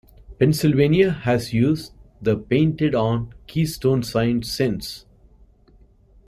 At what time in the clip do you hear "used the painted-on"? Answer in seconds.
1.53-3.35